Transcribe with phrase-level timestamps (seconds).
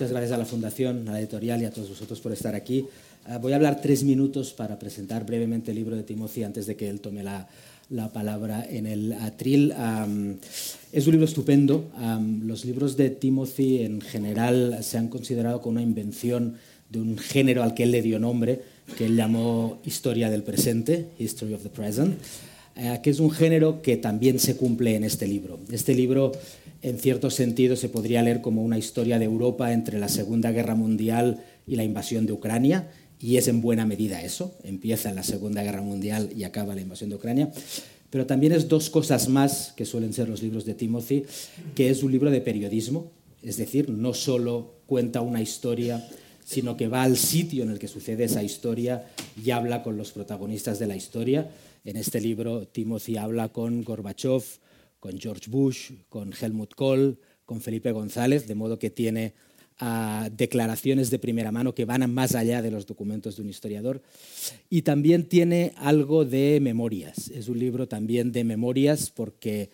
[0.00, 2.86] muchas gracias a la Fundación, a la editorial y a todos vosotros por estar aquí.
[3.28, 6.74] Uh, voy a hablar tres minutos para presentar brevemente el libro de Timothy antes de
[6.74, 7.46] que él tome la,
[7.90, 9.74] la palabra en el atril.
[10.90, 11.90] Es un libro estupendo.
[12.46, 16.54] Los libros de Timothy en general se han considerado como una invención
[16.88, 18.62] de un género al que él le dio nombre,
[18.96, 22.16] que él llamó Historia del Presente, History of the Present,
[23.02, 25.58] que es un género que también se cumple en este libro.
[25.70, 26.32] Este libro,
[26.82, 30.74] en cierto sentido, se podría leer como una historia de Europa entre la Segunda Guerra
[30.74, 32.88] Mundial y la invasión de Ucrania
[33.20, 34.54] y es en buena medida eso.
[34.64, 37.52] Empieza en la Segunda Guerra Mundial y acaba la invasión de Ucrania.
[38.08, 41.24] Pero también es dos cosas más que suelen ser los libros de Timothy,
[41.74, 46.08] que es un libro de periodismo, es decir, no solo cuenta una historia,
[46.44, 49.06] sino que va al sitio en el que sucede esa historia
[49.42, 51.48] y habla con los protagonistas de la historia.
[51.84, 54.42] En este libro Timothy habla con Gorbachev,
[54.98, 59.34] con George Bush, con Helmut Kohl, con Felipe González, de modo que tiene
[59.78, 64.02] a declaraciones de primera mano que van más allá de los documentos de un historiador.
[64.68, 67.28] Y también tiene algo de memorias.
[67.28, 69.70] Es un libro también de memorias porque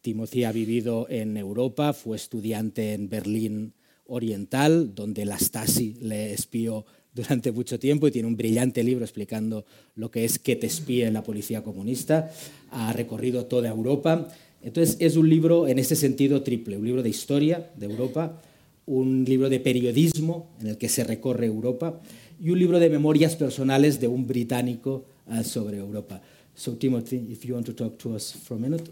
[0.00, 3.74] Timothy ha vivido en Europa, fue estudiante en Berlín
[4.06, 9.64] Oriental, donde la Stasi le espió durante mucho tiempo y tiene un brillante libro explicando
[9.96, 12.30] lo que es que te espíe la policía comunista.
[12.70, 14.28] Ha recorrido toda Europa.
[14.62, 18.40] Entonces es un libro en ese sentido triple, un libro de historia de Europa,
[18.86, 22.00] un libro de periodismo en el que se recorre Europa
[22.40, 26.20] y un libro de memorias personales de un británico uh, sobre Europa.
[26.54, 28.90] So Timothy, if you want to talk to us for a minute,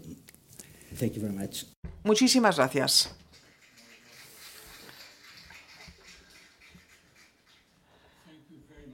[0.97, 1.65] thank you very much.
[2.03, 3.13] Muchísimas gracias.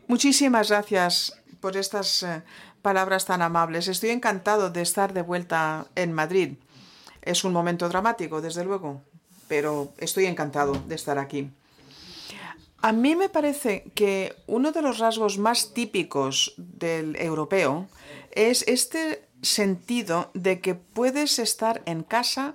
[0.07, 2.43] Muchísimas gracias por estas eh,
[2.83, 3.87] palabras tan amables.
[3.87, 6.57] Estoy encantado de estar de vuelta en Madrid.
[7.23, 9.01] Es un momento dramático, desde luego,
[9.47, 11.49] pero estoy encantado de estar aquí.
[12.83, 17.87] A mí me parece que uno de los rasgos más típicos del europeo
[18.29, 22.53] es este sentido de que puedes estar en casa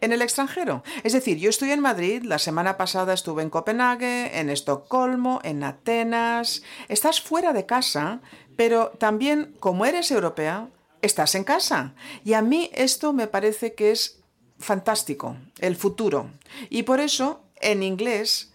[0.00, 0.82] en el extranjero.
[1.02, 5.64] Es decir, yo estoy en Madrid, la semana pasada estuve en Copenhague, en Estocolmo, en
[5.64, 6.62] Atenas.
[6.88, 8.20] Estás fuera de casa,
[8.56, 10.68] pero también como eres europea,
[11.02, 11.94] estás en casa.
[12.24, 14.20] Y a mí esto me parece que es
[14.58, 16.30] fantástico, el futuro.
[16.68, 18.52] Y por eso, en inglés,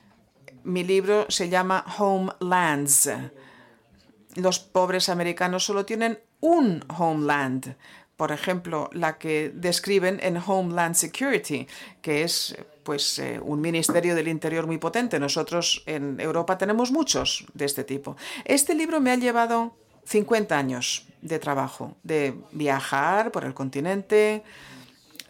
[0.63, 3.09] mi libro se llama Homelands.
[4.35, 7.75] Los pobres americanos solo tienen un homeland.
[8.23, 11.67] Por ejemplo, la que describen en Homeland Security,
[12.01, 15.19] que es pues eh, un ministerio del interior muy potente.
[15.19, 18.15] Nosotros en Europa tenemos muchos de este tipo.
[18.45, 19.75] Este libro me ha llevado
[20.05, 24.41] 50 años de trabajo, de viajar por el continente,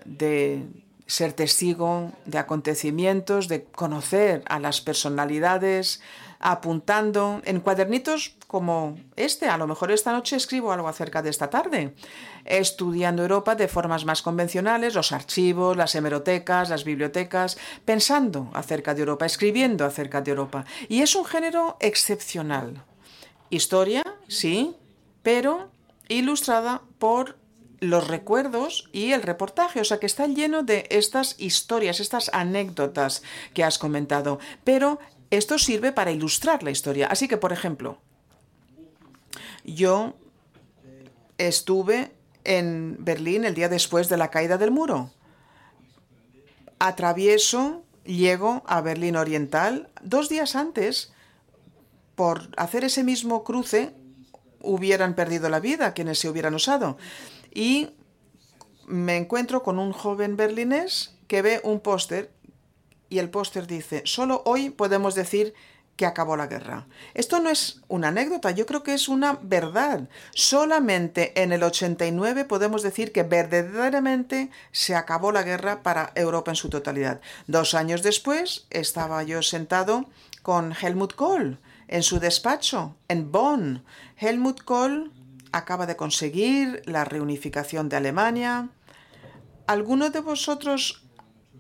[0.06, 0.62] de
[1.08, 6.00] ser testigo de acontecimientos, de conocer a las personalidades,
[6.44, 9.48] apuntando en cuadernitos como este.
[9.48, 11.96] A lo mejor esta noche escribo algo acerca de esta tarde.
[12.44, 19.00] Estudiando Europa de formas más convencionales, los archivos, las hemerotecas, las bibliotecas, pensando acerca de
[19.00, 20.66] Europa, escribiendo acerca de Europa.
[20.90, 22.84] Y es un género excepcional.
[23.50, 24.76] Historia, sí,
[25.22, 25.70] pero
[26.10, 27.38] ilustrada por
[27.84, 33.24] los recuerdos y el reportaje, o sea que está lleno de estas historias, estas anécdotas
[33.54, 35.00] que has comentado, pero
[35.38, 37.08] esto sirve para ilustrar la historia.
[37.08, 37.98] Así que, por ejemplo,
[39.64, 40.16] yo
[41.38, 42.12] estuve
[42.44, 45.12] en Berlín el día después de la caída del muro.
[46.80, 49.90] Atravieso, llego a Berlín Oriental.
[50.02, 51.14] Dos días antes,
[52.16, 53.94] por hacer ese mismo cruce,
[54.62, 56.98] hubieran perdido la vida quienes se hubieran usado
[57.54, 57.92] y
[58.88, 62.32] me encuentro con un joven berlinés que ve un póster
[63.14, 65.54] y el póster dice, solo hoy podemos decir
[65.96, 66.88] que acabó la guerra.
[67.14, 70.10] Esto no es una anécdota, yo creo que es una verdad.
[70.32, 76.56] Solamente en el 89 podemos decir que verdaderamente se acabó la guerra para Europa en
[76.56, 77.22] su totalidad.
[77.46, 80.06] Dos años después estaba yo sentado
[80.42, 83.84] con Helmut Kohl en su despacho en Bonn.
[84.18, 85.12] Helmut Kohl
[85.52, 88.70] acaba de conseguir la reunificación de Alemania.
[89.68, 91.03] ¿Alguno de vosotros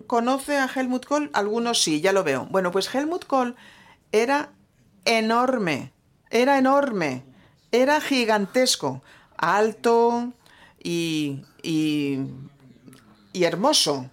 [0.08, 1.30] conoce a Helmut Kohl?
[1.34, 2.48] Algunos sí, ya lo veo.
[2.50, 3.56] Bueno, pues Helmut Kohl
[4.12, 4.52] era
[5.06, 5.94] enorme,
[6.30, 7.24] era enorme,
[7.72, 9.02] era gigantesco,
[9.38, 10.34] alto
[10.82, 12.20] y, y,
[13.34, 14.10] y hermoso.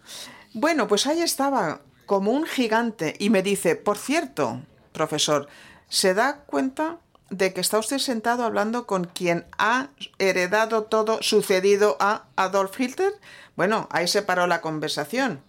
[0.53, 4.61] Bueno, pues ahí estaba, como un gigante, y me dice, por cierto,
[4.93, 5.49] profesor,
[5.89, 6.99] ¿se da cuenta
[7.31, 13.13] de que está usted sentado hablando con quien ha heredado todo sucedido a Adolf Hitler?
[13.57, 15.43] Bueno, ahí se paró la conversación.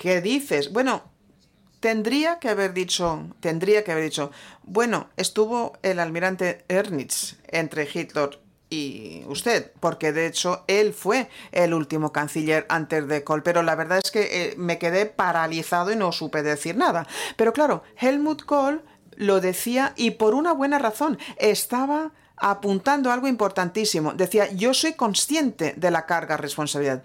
[0.00, 0.72] ¿Qué dices?
[0.72, 1.02] Bueno,
[1.78, 4.30] tendría que haber dicho, tendría que haber dicho,
[4.62, 11.74] bueno, estuvo el almirante Ernitz entre Hitler y usted, porque de hecho él fue el
[11.74, 15.96] último canciller antes de Kohl, pero la verdad es que eh, me quedé paralizado y
[15.96, 17.06] no supe decir nada.
[17.36, 18.82] Pero claro, Helmut Kohl
[19.16, 21.18] lo decía y por una buena razón.
[21.36, 24.14] Estaba apuntando algo importantísimo.
[24.14, 27.02] Decía, yo soy consciente de la carga responsabilidad.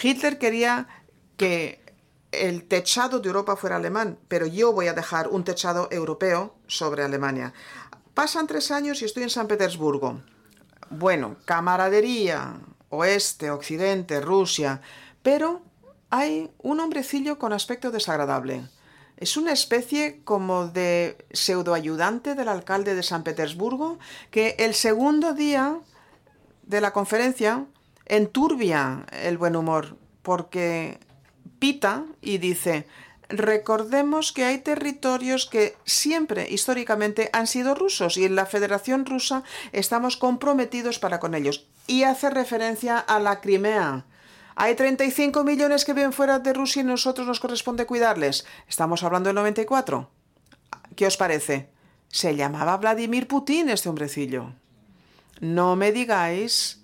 [0.00, 0.86] Hitler quería
[1.36, 1.81] que
[2.32, 7.04] el techado de Europa fuera alemán, pero yo voy a dejar un techado europeo sobre
[7.04, 7.52] Alemania.
[8.14, 10.20] Pasan tres años y estoy en San Petersburgo
[10.98, 12.54] bueno, camaradería,
[12.90, 14.80] oeste, occidente, Rusia,
[15.22, 15.62] pero
[16.10, 18.68] hay un hombrecillo con aspecto desagradable.
[19.16, 23.98] Es una especie como de pseudoayudante del alcalde de San Petersburgo
[24.30, 25.78] que el segundo día
[26.64, 27.64] de la conferencia
[28.06, 30.98] enturbia el buen humor porque
[31.58, 32.86] pita y dice
[33.32, 39.42] Recordemos que hay territorios que siempre históricamente han sido rusos y en la Federación Rusa
[39.72, 41.66] estamos comprometidos para con ellos.
[41.86, 44.04] Y hace referencia a la Crimea.
[44.54, 48.44] Hay 35 millones que viven fuera de Rusia y nosotros nos corresponde cuidarles.
[48.68, 50.10] Estamos hablando del 94.
[50.94, 51.70] ¿Qué os parece?
[52.08, 54.52] Se llamaba Vladimir Putin este hombrecillo.
[55.40, 56.82] No me digáis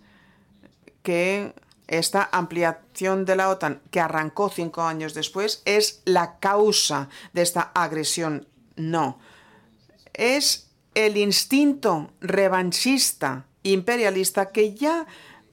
[1.02, 1.52] que
[1.88, 7.72] esta ampliación de la OTAN, que arrancó cinco años después, es la causa de esta
[7.74, 8.46] agresión.
[8.76, 9.18] No.
[10.12, 15.06] Es el instinto revanchista imperialista que ya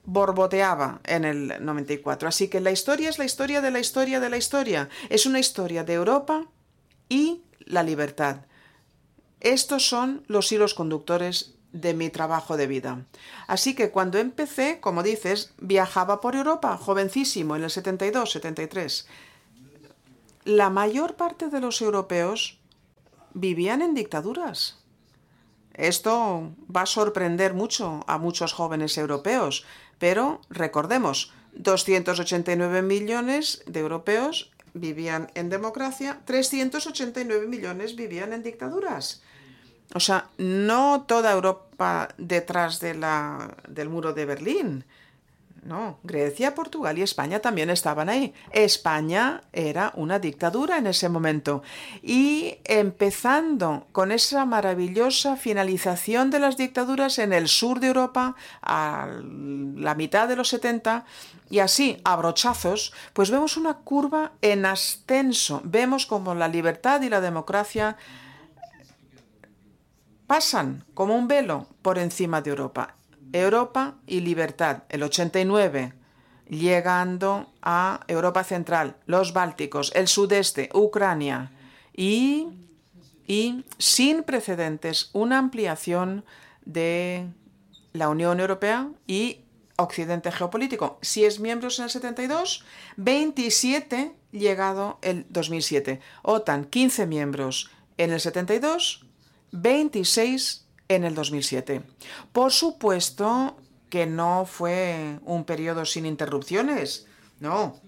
[0.04, 2.28] borboteaba en el 94.
[2.28, 4.88] Así que la historia es la historia de la historia de la historia.
[5.08, 6.46] Es una historia de Europa
[7.08, 8.42] y la libertad.
[9.40, 13.04] Estos son los hilos conductores de mi trabajo de vida.
[13.46, 19.06] Así que cuando empecé, como dices, viajaba por Europa, jovencísimo, en el 72, 73.
[20.44, 22.58] La mayor parte de los europeos
[23.34, 24.78] vivían en dictaduras.
[25.74, 29.66] Esto va a sorprender mucho a muchos jóvenes europeos,
[29.98, 39.22] pero recordemos, 289 millones de europeos vivían en democracia, 389 millones vivían en dictaduras.
[39.94, 44.84] O sea, no toda Europa detrás del muro de Berlín.
[45.62, 48.32] No, Grecia, Portugal y España también estaban ahí.
[48.52, 51.64] España era una dictadura en ese momento.
[52.02, 59.08] Y empezando con esa maravillosa finalización de las dictaduras en el sur de Europa, a
[59.18, 61.04] la mitad de los 70,
[61.50, 65.62] y así, a brochazos, pues vemos una curva en ascenso.
[65.64, 67.96] Vemos como la libertad y la democracia
[70.26, 72.96] pasan como un velo por encima de Europa.
[73.32, 75.92] Europa y libertad, el 89,
[76.48, 81.52] llegando a Europa Central, los Bálticos, el sudeste, Ucrania
[81.92, 82.48] y,
[83.26, 86.24] y sin precedentes una ampliación
[86.64, 87.28] de
[87.92, 89.40] la Unión Europea y
[89.76, 90.98] Occidente geopolítico.
[91.02, 92.64] Si es miembros en el 72,
[92.96, 96.00] 27 llegado el 2007.
[96.22, 99.05] OTAN, 15 miembros en el 72,
[99.60, 101.82] 26 en el 2007.
[102.32, 103.56] Por supuesto
[103.90, 107.06] que no fue un periodo sin interrupciones,
[107.40, 107.80] no.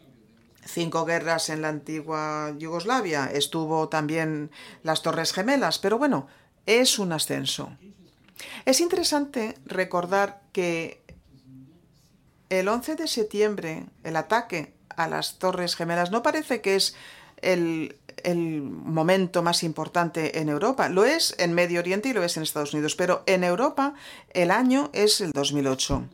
[0.65, 4.51] Cinco guerras en la antigua Yugoslavia, estuvo también
[4.83, 6.29] las Torres Gemelas, pero bueno,
[6.67, 7.71] es un ascenso.
[8.65, 11.03] Es interesante recordar que
[12.51, 16.95] el 11 de septiembre, el ataque a las Torres Gemelas, no parece que es
[17.41, 20.89] el el momento más importante en Europa.
[20.89, 23.95] Lo es en Medio Oriente y lo es en Estados Unidos, pero en Europa
[24.31, 26.09] el año es el 2008.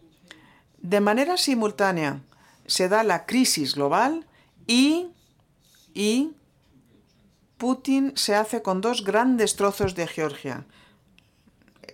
[0.78, 2.20] De manera simultánea
[2.66, 4.26] se da la crisis global
[4.66, 5.11] y,
[7.56, 10.66] Putin se hace con dos grandes trozos de Georgia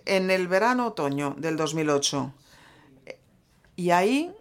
[0.05, 2.33] en el verano-otoño del 2008.
[3.75, 4.33] Y ahí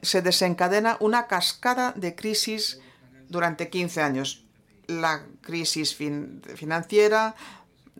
[0.00, 2.80] se desencadena una cascada de crisis
[3.28, 4.46] durante 15 años
[4.90, 7.34] la crisis financiera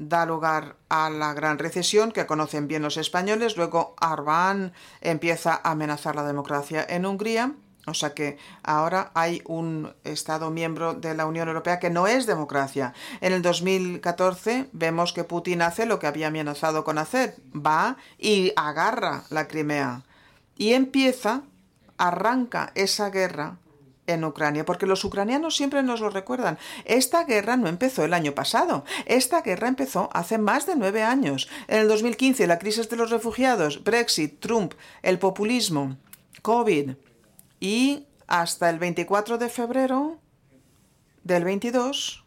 [0.00, 3.56] da lugar a la gran recesión que conocen bien los españoles.
[3.56, 7.52] Luego Arbán empieza a amenazar la democracia en Hungría.
[7.86, 12.26] O sea que ahora hay un Estado miembro de la Unión Europea que no es
[12.26, 12.94] democracia.
[13.20, 17.36] En el 2014 vemos que Putin hace lo que había amenazado con hacer.
[17.54, 20.02] Va y agarra la Crimea.
[20.56, 21.42] Y empieza,
[21.98, 23.58] arranca esa guerra
[24.10, 26.58] en Ucrania, porque los ucranianos siempre nos lo recuerdan.
[26.84, 31.48] Esta guerra no empezó el año pasado, esta guerra empezó hace más de nueve años.
[31.68, 35.96] En el 2015, la crisis de los refugiados, Brexit, Trump, el populismo,
[36.42, 36.92] COVID
[37.60, 40.18] y hasta el 24 de febrero
[41.24, 42.24] del 22,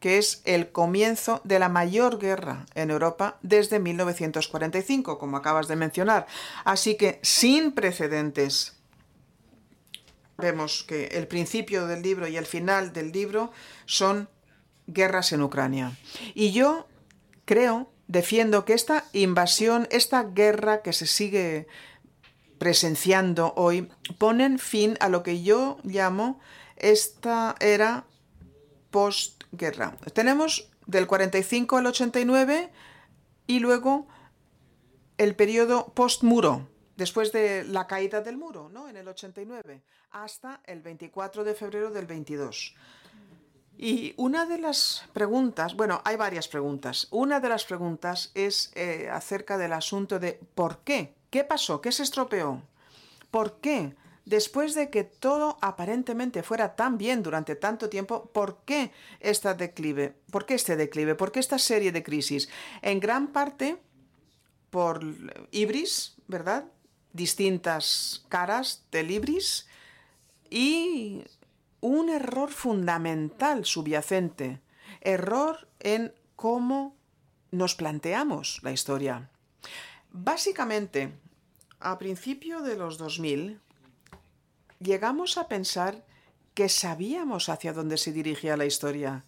[0.00, 5.76] que es el comienzo de la mayor guerra en Europa desde 1945, como acabas de
[5.76, 6.26] mencionar.
[6.64, 8.81] Así que sin precedentes.
[10.42, 13.52] Vemos que el principio del libro y el final del libro
[13.86, 14.28] son
[14.88, 15.96] guerras en Ucrania.
[16.34, 16.88] Y yo
[17.44, 21.68] creo, defiendo que esta invasión, esta guerra que se sigue
[22.58, 26.40] presenciando hoy, ponen fin a lo que yo llamo
[26.76, 28.04] esta era
[28.90, 29.96] postguerra.
[30.12, 32.72] Tenemos del 45 al 89
[33.46, 34.08] y luego
[35.18, 38.88] el periodo postmuro, después de la caída del muro, ¿no?
[38.88, 42.74] En el 89, hasta el 24 de febrero del 22.
[43.78, 47.08] Y una de las preguntas, bueno, hay varias preguntas.
[47.10, 51.14] Una de las preguntas es eh, acerca del asunto de ¿por qué?
[51.30, 51.80] ¿Qué pasó?
[51.80, 52.62] ¿Qué se estropeó?
[53.30, 53.96] ¿Por qué?
[54.24, 60.14] Después de que todo aparentemente fuera tan bien durante tanto tiempo, ¿por qué esta declive?
[60.30, 61.16] ¿Por qué este declive?
[61.16, 62.48] ¿Por qué esta serie de crisis?
[62.82, 63.78] En gran parte
[64.70, 65.00] por
[65.50, 66.66] Ibris, ¿verdad?
[67.12, 69.66] Distintas caras del Ibris
[70.50, 71.24] y
[71.80, 74.60] un error fundamental subyacente,
[75.00, 76.96] error en cómo
[77.50, 79.30] nos planteamos la historia.
[80.10, 81.12] Básicamente,
[81.80, 83.60] a principio de los 2000,
[84.80, 86.04] llegamos a pensar
[86.54, 89.24] que sabíamos hacia dónde se dirigía la historia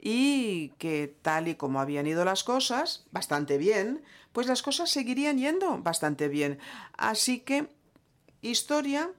[0.00, 4.02] y que tal y como habían ido las cosas, bastante bien,
[4.38, 6.60] pues las cosas seguirían yendo bastante bien.
[6.96, 7.66] Así que
[8.40, 9.10] historia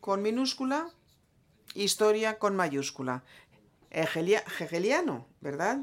[0.00, 0.88] con minúscula,
[1.76, 3.22] historia con mayúscula.
[3.92, 5.82] Hegeliano, ¿verdad?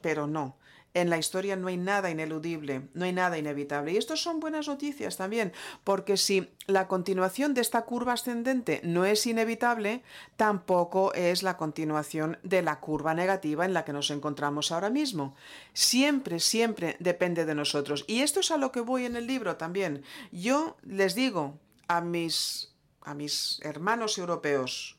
[0.00, 0.56] Pero no.
[0.94, 3.92] En la historia no hay nada ineludible, no hay nada inevitable.
[3.92, 5.52] Y esto son buenas noticias también,
[5.84, 10.02] porque si la continuación de esta curva ascendente no es inevitable,
[10.36, 15.34] tampoco es la continuación de la curva negativa en la que nos encontramos ahora mismo.
[15.72, 18.04] Siempre, siempre depende de nosotros.
[18.06, 20.04] Y esto es a lo que voy en el libro también.
[20.30, 21.58] Yo les digo
[21.88, 24.98] a mis, a mis hermanos europeos,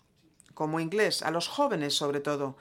[0.55, 2.57] como inglés, a los jóvenes sobre todo,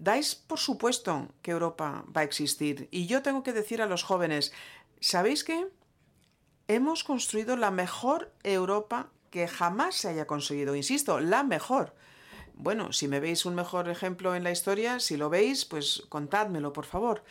[0.00, 2.88] Dais por supuesto que Europa va a existir.
[2.90, 4.50] Y yo tengo que decir a los jóvenes,
[4.98, 5.68] ¿sabéis qué?
[6.68, 10.74] Hemos construido la mejor Europa que jamás se haya conseguido.
[10.74, 11.94] Insisto, la mejor.
[12.54, 16.72] Bueno, si me veis un mejor ejemplo en la historia, si lo veis, pues contádmelo,
[16.72, 17.22] por favor.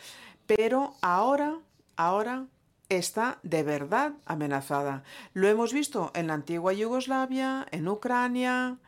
[0.46, 1.58] Pero ahora,
[1.96, 2.46] ahora
[2.88, 5.02] está de verdad amenazada.
[5.34, 8.78] Lo hemos visto en la antigua Yugoslavia, en Ucrania,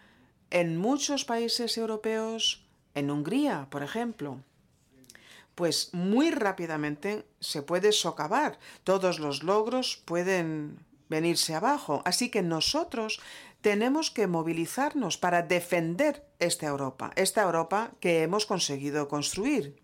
[0.50, 2.62] en muchos países europeos,
[2.94, 4.40] en Hungría, por ejemplo,
[5.54, 12.02] pues muy rápidamente se puede socavar, todos los logros pueden venirse abajo.
[12.04, 13.20] Así que nosotros
[13.60, 19.80] tenemos que movilizarnos para defender esta Europa, esta Europa que hemos conseguido construir.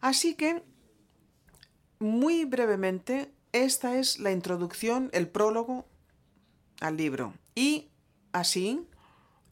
[0.00, 0.62] Así que,
[2.00, 5.86] muy brevemente, esta es la introducción, el prólogo
[6.80, 7.34] al libro.
[7.54, 7.90] Y
[8.32, 8.88] así,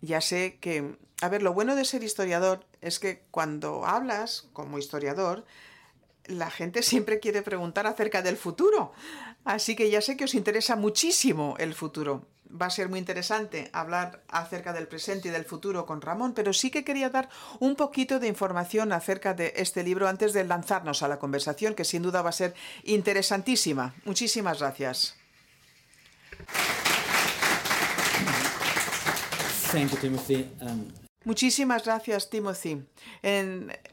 [0.00, 4.78] ya sé que a ver, lo bueno de ser historiador es que cuando hablas como
[4.78, 5.44] historiador,
[6.26, 8.92] la gente siempre quiere preguntar acerca del futuro.
[9.44, 12.26] Así que ya sé que os interesa muchísimo el futuro.
[12.50, 16.52] Va a ser muy interesante hablar acerca del presente y del futuro con Ramón, pero
[16.52, 17.28] sí que quería dar
[17.60, 21.84] un poquito de información acerca de este libro antes de lanzarnos a la conversación, que
[21.84, 23.94] sin duda va a ser interesantísima.
[24.04, 25.14] Muchísimas gracias.
[29.70, 30.48] Thank you, Timothy.
[31.24, 32.82] Muchísimas gracias, Timothy.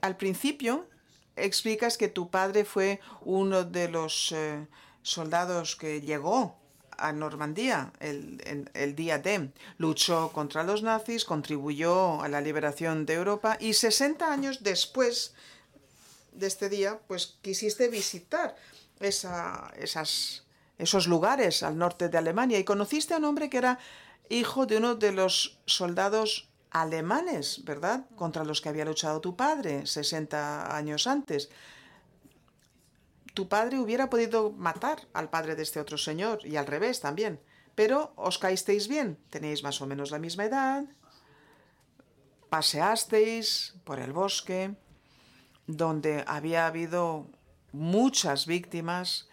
[0.01, 0.88] al principio
[1.36, 4.65] explicas que tu padre fue uno de los eh,
[5.03, 6.57] soldados que llegó
[6.98, 9.51] a Normandía el, día D.
[9.77, 15.34] Luchó contra los nazis, contribuyó a la liberación de Europa y 60 años después
[16.31, 18.55] de este día, pues quisiste visitar
[19.00, 19.72] esa,
[20.77, 23.79] esos lugares al norte de Alemania y conociste a un hombre que era
[24.29, 28.05] hijo de uno de los soldados alemanes, ¿verdad?
[28.15, 31.50] Contra los que había luchado tu padre 60 años antes.
[33.33, 37.39] Tu padre hubiera podido matar al padre de este otro señor y al revés también.
[37.75, 40.86] Pero os caísteis bien, tenéis más o menos la misma edad,
[42.50, 44.75] paseasteis por el bosque,
[45.67, 47.29] donde había habido
[47.71, 49.29] muchas víctimas,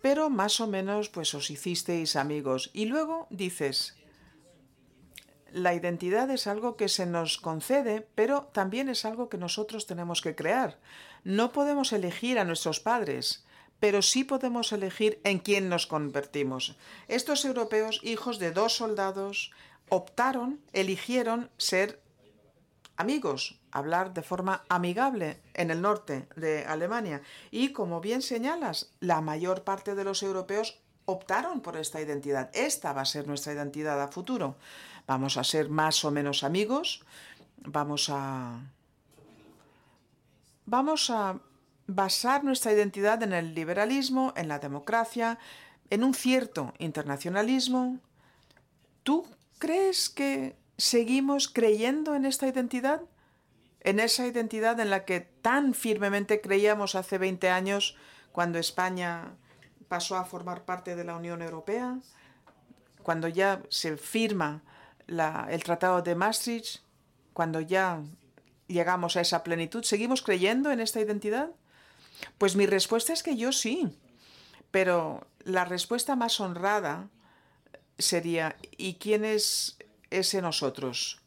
[0.00, 2.70] pero más o menos pues os hicisteis amigos.
[2.72, 3.96] Y luego dices,
[5.52, 10.22] la identidad es algo que se nos concede, pero también es algo que nosotros tenemos
[10.22, 10.78] que crear.
[11.24, 13.44] No podemos elegir a nuestros padres,
[13.80, 16.76] pero sí podemos elegir en quién nos convertimos.
[17.08, 19.52] Estos europeos, hijos de dos soldados,
[19.88, 22.00] optaron, eligieron ser
[22.96, 27.22] amigos, hablar de forma amigable en el norte de Alemania.
[27.50, 32.50] Y como bien señalas, la mayor parte de los europeos optaron por esta identidad.
[32.52, 34.56] Esta va a ser nuestra identidad a futuro.
[35.10, 37.02] Vamos a ser más o menos amigos,
[37.56, 38.60] vamos a
[40.66, 41.40] vamos a
[41.88, 45.40] basar nuestra identidad en el liberalismo, en la democracia,
[45.90, 47.98] en un cierto internacionalismo.
[49.02, 49.26] ¿Tú
[49.58, 53.02] crees que seguimos creyendo en esta identidad?
[53.80, 57.96] En esa identidad en la que tan firmemente creíamos hace 20 años
[58.30, 59.34] cuando España
[59.88, 61.98] pasó a formar parte de la Unión Europea,
[63.02, 64.62] cuando ya se firma
[65.10, 66.80] el Tratado de Maastricht,
[67.32, 68.02] cuando ya
[68.68, 71.50] llegamos a esa plenitud, ¿seguimos creyendo en esta identidad?
[72.38, 73.88] Pues mi respuesta es que yo sí,
[74.70, 77.08] pero la respuesta más honrada
[77.98, 79.76] sería, ¿y quién es
[80.10, 81.20] ese nosotros?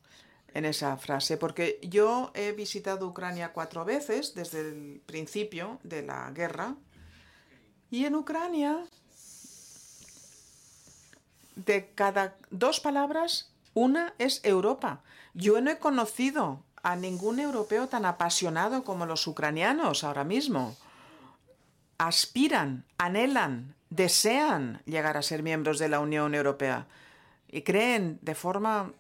[0.54, 6.30] en esa frase, porque yo he visitado Ucrania cuatro veces desde el principio de la
[6.32, 6.76] guerra
[7.90, 8.86] y en Ucrania
[11.56, 15.02] de cada dos palabras, una es Europa.
[15.34, 20.76] Yo no he conocido a ningún europeo tan apasionado como los ucranianos ahora mismo.
[21.98, 26.88] Aspiran, anhelan, desean llegar a ser miembros de la Unión Europea
[27.48, 28.92] y creen de forma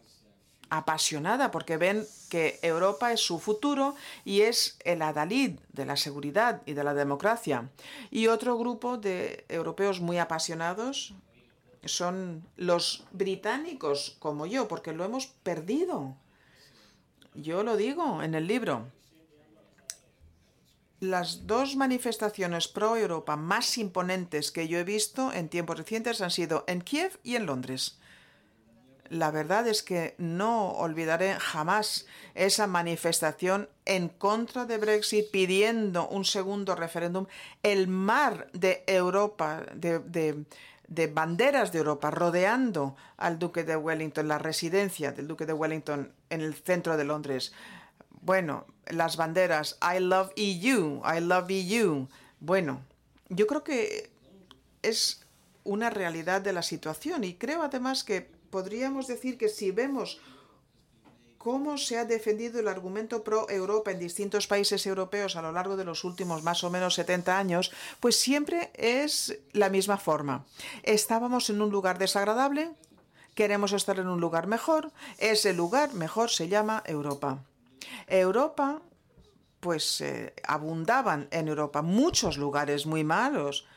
[0.69, 6.61] apasionada porque ven que Europa es su futuro y es el adalid de la seguridad
[6.65, 7.69] y de la democracia.
[8.09, 11.13] Y otro grupo de europeos muy apasionados
[11.85, 16.15] son los británicos como yo, porque lo hemos perdido.
[17.33, 18.87] Yo lo digo en el libro.
[20.99, 26.31] Las dos manifestaciones pro Europa más imponentes que yo he visto en tiempos recientes han
[26.31, 27.99] sido en Kiev y en Londres.
[29.09, 36.23] La verdad es que no olvidaré jamás esa manifestación en contra de Brexit pidiendo un
[36.23, 37.25] segundo referéndum.
[37.63, 40.45] El mar de Europa, de, de,
[40.93, 46.11] de banderas de Europa rodeando al Duque de Wellington, la residencia del Duque de Wellington
[46.29, 47.53] en el centro de Londres.
[48.21, 52.07] Bueno, las banderas I love EU, I love EU.
[52.39, 52.81] Bueno,
[53.29, 54.11] yo creo que
[54.81, 55.25] es
[55.63, 60.21] una realidad de la situación y creo además que podríamos decir que si vemos
[61.43, 65.75] cómo se ha defendido el argumento pro Europa en distintos países europeos a lo largo
[65.75, 70.45] de los últimos más o menos 70 años, pues siempre es la misma forma.
[70.83, 72.71] Estábamos en un lugar desagradable,
[73.35, 77.43] queremos estar en un lugar mejor, ese lugar mejor se llama Europa.
[78.07, 78.81] Europa,
[79.59, 83.67] pues eh, abundaban en Europa muchos lugares muy malos.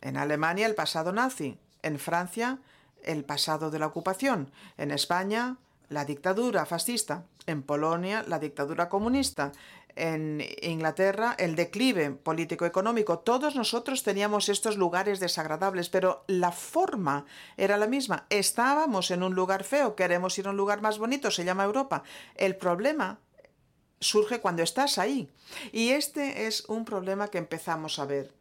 [0.00, 2.58] En Alemania el pasado nazi, en Francia
[3.04, 9.52] el pasado de la ocupación, en España la dictadura fascista, en Polonia la dictadura comunista,
[9.96, 13.18] en Inglaterra el declive político-económico.
[13.18, 18.26] Todos nosotros teníamos estos lugares desagradables, pero la forma era la misma.
[18.30, 22.04] Estábamos en un lugar feo, queremos ir a un lugar más bonito, se llama Europa.
[22.36, 23.18] El problema
[24.00, 25.28] surge cuando estás ahí.
[25.72, 28.32] Y este es un problema que empezamos a ver.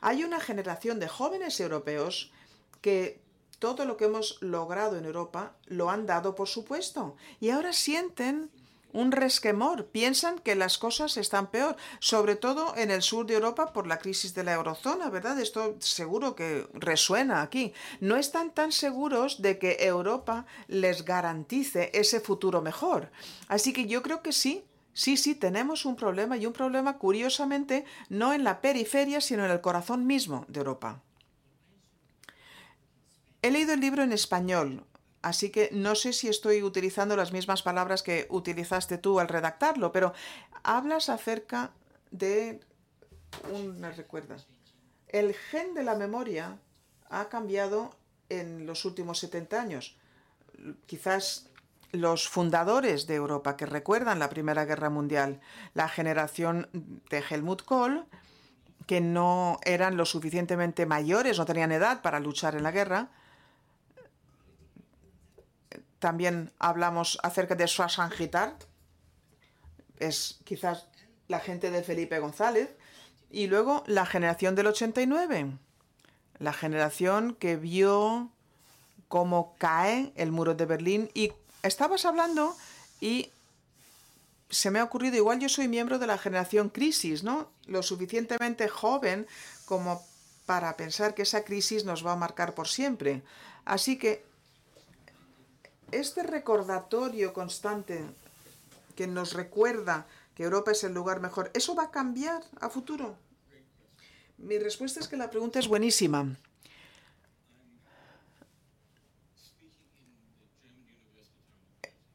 [0.00, 2.32] Hay una generación de jóvenes europeos
[2.80, 3.20] que
[3.60, 8.50] todo lo que hemos logrado en Europa lo han dado por supuesto y ahora sienten
[8.92, 13.72] un resquemor, piensan que las cosas están peor, sobre todo en el sur de Europa
[13.72, 15.38] por la crisis de la eurozona, ¿verdad?
[15.38, 17.72] Esto seguro que resuena aquí.
[18.00, 23.12] No están tan seguros de que Europa les garantice ese futuro mejor.
[23.46, 27.84] Así que yo creo que sí, Sí, sí, tenemos un problema y un problema curiosamente
[28.08, 31.00] no en la periferia, sino en el corazón mismo de Europa.
[33.42, 34.84] He leído el libro en español,
[35.22, 39.92] así que no sé si estoy utilizando las mismas palabras que utilizaste tú al redactarlo,
[39.92, 40.12] pero
[40.62, 41.70] hablas acerca
[42.10, 42.60] de
[43.50, 44.36] una recuerda.
[45.08, 46.58] El gen de la memoria
[47.08, 47.96] ha cambiado
[48.28, 49.96] en los últimos 70 años.
[50.86, 51.50] Quizás
[51.92, 55.40] los fundadores de Europa que recuerdan la Primera Guerra Mundial,
[55.74, 58.06] la generación de Helmut Kohl,
[58.86, 63.10] que no eran lo suficientemente mayores, no tenían edad para luchar en la guerra,
[66.00, 68.54] también hablamos acerca de Soissons Gittard,
[69.98, 70.86] es quizás
[71.28, 72.70] la gente de Felipe González,
[73.30, 75.52] y luego la generación del 89,
[76.38, 78.30] la generación que vio
[79.06, 81.10] cómo cae el muro de Berlín.
[81.14, 81.32] Y
[81.62, 82.56] estabas hablando
[83.00, 83.30] y
[84.48, 87.50] se me ha ocurrido, igual yo soy miembro de la generación crisis, ¿no?
[87.66, 89.28] Lo suficientemente joven
[89.64, 90.02] como
[90.46, 93.22] para pensar que esa crisis nos va a marcar por siempre.
[93.64, 94.24] Así que
[95.92, 98.04] este recordatorio constante
[98.96, 103.16] que nos recuerda que Europa es el lugar mejor, ¿eso va a cambiar a futuro?
[104.38, 106.36] Mi respuesta es que la pregunta es buenísima.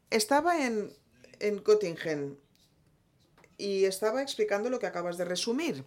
[0.10, 0.94] Estaba en,
[1.40, 2.40] en Göttingen
[3.58, 5.84] y estaba explicando lo que acabas de resumir.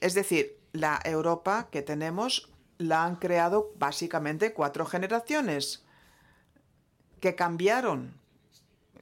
[0.00, 5.85] Es decir, la Europa que tenemos la han creado básicamente cuatro generaciones
[7.20, 8.14] que cambiaron,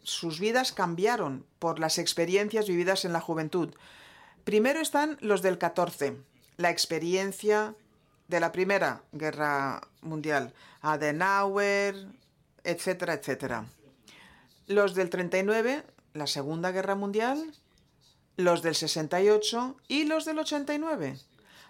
[0.03, 3.75] sus vidas cambiaron por las experiencias vividas en la juventud.
[4.45, 6.17] Primero están los del 14,
[6.59, 7.75] la experiencia
[8.29, 12.07] de la Primera Guerra Mundial, Adenauer,
[12.63, 13.67] etcétera, etcétera.
[14.67, 17.55] Los del 39, la Segunda Guerra Mundial,
[18.37, 21.19] los del 68 y los del 89.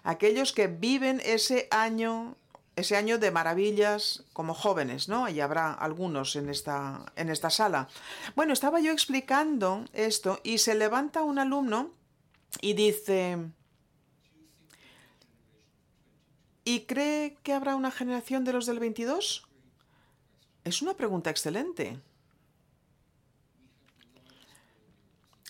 [0.03, 2.37] Aquellos que viven ese año,
[2.75, 5.29] ese año de maravillas como jóvenes, ¿no?
[5.29, 7.87] Y habrá algunos en esta, en esta sala.
[8.35, 11.91] Bueno, estaba yo explicando esto y se levanta un alumno
[12.61, 13.37] y dice,
[16.63, 19.47] ¿y cree que habrá una generación de los del 22?
[20.63, 21.99] Es una pregunta excelente.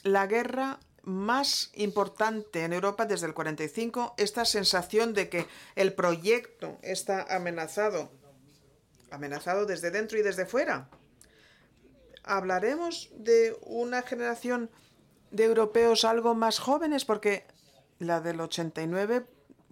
[0.04, 6.78] La guerra más importante en Europa desde el 45, esta sensación de que el proyecto
[6.82, 8.12] está amenazado,
[9.12, 10.90] amenazado desde dentro y desde fuera.
[12.24, 14.70] Hablaremos de una generación
[15.32, 17.46] de europeos algo más jóvenes, porque
[18.00, 19.26] la del 89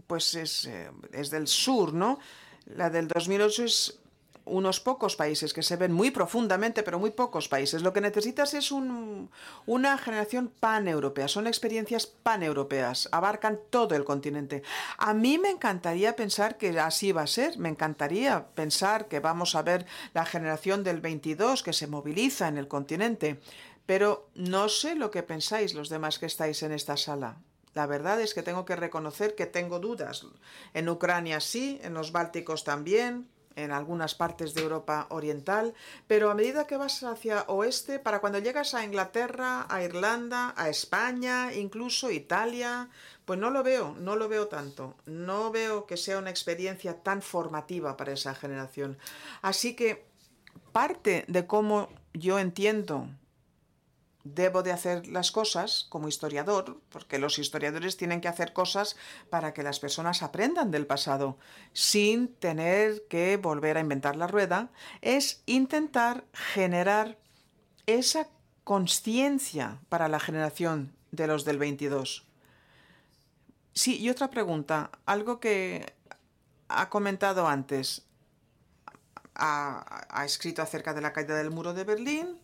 [0.08, 2.19] pues es, eh, es del sur, ¿no?
[2.65, 4.00] La del 2008 es
[4.45, 7.82] unos pocos países que se ven muy profundamente, pero muy pocos países.
[7.82, 9.29] Lo que necesitas es un,
[9.65, 14.63] una generación paneuropea, son experiencias paneuropeas, abarcan todo el continente.
[14.97, 19.56] A mí me encantaría pensar que así va a ser, me encantaría pensar que vamos
[19.56, 23.39] a ver la generación del 22 que se moviliza en el continente,
[23.86, 27.38] pero no sé lo que pensáis los demás que estáis en esta sala.
[27.73, 30.25] La verdad es que tengo que reconocer que tengo dudas.
[30.73, 35.74] En Ucrania sí, en los Bálticos también, en algunas partes de Europa Oriental,
[36.08, 40.70] pero a medida que vas hacia oeste, para cuando llegas a Inglaterra, a Irlanda, a
[40.70, 42.89] España, incluso Italia,
[43.26, 44.96] pues no lo veo, no lo veo tanto.
[45.06, 48.98] No veo que sea una experiencia tan formativa para esa generación.
[49.42, 50.06] Así que
[50.72, 53.08] parte de cómo yo entiendo
[54.24, 58.96] debo de hacer las cosas como historiador, porque los historiadores tienen que hacer cosas
[59.30, 61.38] para que las personas aprendan del pasado,
[61.74, 67.18] sin tener que volver a inventar la rueda, es intentar generar
[67.86, 68.28] esa
[68.64, 72.26] conciencia para la generación de los del 22.
[73.74, 75.94] Sí, y otra pregunta, algo que
[76.70, 78.04] ha comentado antes.
[79.36, 82.38] Ha, ha escrito acerca de la caída del muro de Berlín,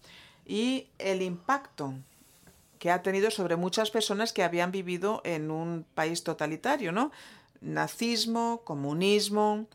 [0.49, 1.93] y el impacto
[2.79, 7.12] que ha tenido sobre muchas personas que habían vivido en un país totalitario, ¿no?
[7.62, 9.67] Nazismo, comunismo,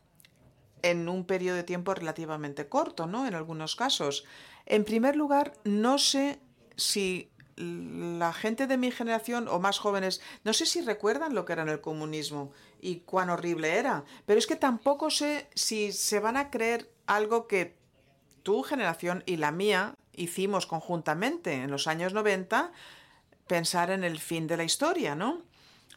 [0.82, 3.24] en un periodo de tiempo relativamente corto, ¿no?
[3.28, 4.24] En algunos casos.
[4.66, 6.40] En primer lugar, no sé
[6.74, 11.52] si la gente de mi generación o más jóvenes, no sé si recuerdan lo que
[11.52, 16.36] era el comunismo y cuán horrible era, pero es que tampoco sé si se van
[16.36, 17.76] a creer algo que
[18.42, 22.72] tu generación y la mía hicimos conjuntamente en los años 90
[23.46, 25.42] pensar en el fin de la historia, ¿no?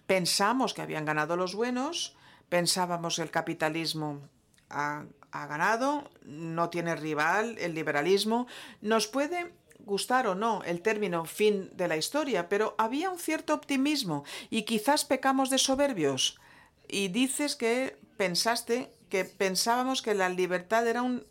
[0.06, 2.16] Pensamos que habían ganado los buenos,
[2.50, 4.22] pensábamos que el capitalismo
[4.70, 8.48] ha, ha ganado, no tiene rival, el liberalismo.
[8.82, 13.54] Nos puede gustar o no el término fin de la historia, pero había un cierto
[13.54, 16.40] optimismo y quizás pecamos de soberbios.
[16.88, 21.26] Y dices que pensaste que pensábamos que la libertad era un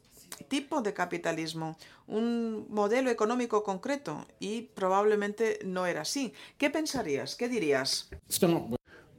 [0.49, 1.77] tipo de capitalismo,
[2.09, 6.33] un modelo económico concreto y probablemente no era así.
[6.59, 7.37] ¿Qué pensarías?
[7.37, 8.09] ¿Qué dirías?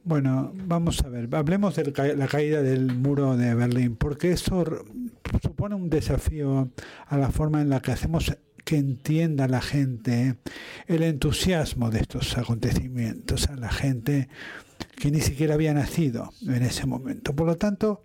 [0.03, 4.63] Bueno, vamos a ver, hablemos de la caída del muro de Berlín, porque eso
[5.41, 6.69] supone un desafío
[7.07, 10.37] a la forma en la que hacemos que entienda la gente
[10.87, 14.29] el entusiasmo de estos acontecimientos, a la gente
[14.95, 17.35] que ni siquiera había nacido en ese momento.
[17.35, 18.03] Por lo tanto,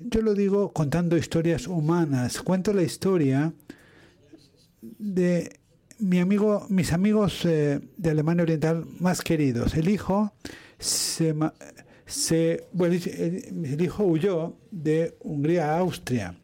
[0.00, 2.40] yo lo digo contando historias humanas.
[2.40, 3.52] Cuento la historia
[4.80, 5.58] de
[5.98, 9.74] mi amigo, mis amigos eh, de Alemania Oriental más queridos.
[9.74, 10.32] El hijo
[10.78, 11.34] se,
[12.78, 16.36] el hijo huyó de Hungría a Austria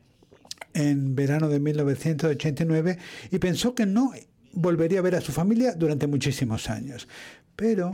[0.72, 2.98] en verano de 1989
[3.30, 4.12] y pensó que no
[4.52, 7.06] volvería a ver a su familia durante muchísimos años.
[7.54, 7.92] Pero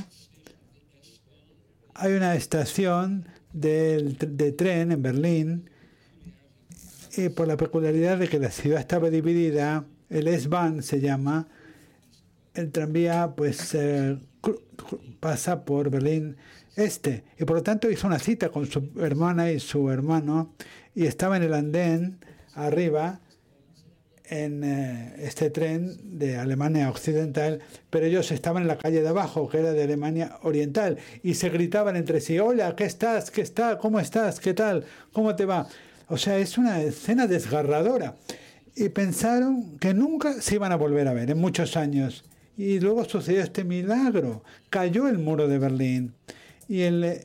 [1.95, 5.71] hay una estación de tren en Berlín,
[7.17, 11.49] y por la peculiaridad de que la ciudad estaba dividida, el S-Bahn se llama,
[12.55, 14.19] el tranvía pues eh,
[15.21, 16.37] pasa por Berlín
[16.77, 20.55] Este y por lo tanto hizo una cita con su hermana y su hermano
[20.95, 22.19] y estaba en el andén
[22.55, 23.21] arriba
[24.31, 29.49] en eh, este tren de Alemania Occidental, pero ellos estaban en la calle de abajo,
[29.49, 33.31] que era de Alemania Oriental, y se gritaban entre sí, hola, ¿qué estás?
[33.33, 33.77] ¿Qué está?
[33.79, 34.39] ¿Cómo estás?
[34.39, 34.85] ¿Qué tal?
[35.13, 35.67] ¿Cómo te va?
[36.07, 38.17] O sea, es una escena desgarradora.
[38.77, 42.25] Y pensaron que nunca se iban a volver a ver en muchos años.
[42.57, 44.45] Y luego sucedió este milagro.
[44.71, 46.15] Cayó el muro de Berlín.
[46.69, 47.21] Y el,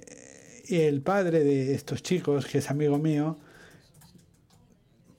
[0.67, 3.37] y el padre de estos chicos, que es amigo mío,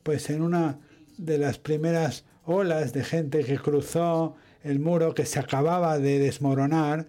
[0.03, 0.81] pues en una
[1.17, 7.07] de las primeras olas de gente que cruzó el muro que se acababa de desmoronar,